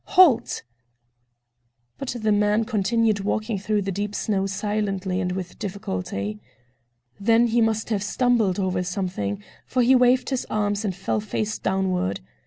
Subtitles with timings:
[0.17, 0.63] "Halt!"
[1.99, 6.39] But the man continued walking through the deep snow silently and with difficulty.
[7.19, 11.59] Then he must have stumbled over something, for he waved his arms and fell face
[11.59, 12.19] downward.